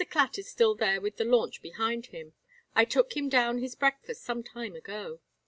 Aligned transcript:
Clatt 0.09 0.39
is 0.39 0.49
still 0.49 0.73
there 0.73 0.99
with 0.99 1.17
the 1.17 1.23
launch 1.23 1.61
behind 1.61 2.07
him. 2.07 2.33
I 2.73 2.85
took 2.85 3.15
him 3.15 3.29
down 3.29 3.59
his 3.59 3.75
breakfast 3.75 4.23
some 4.23 4.41
time 4.41 4.75
ago. 4.75 5.19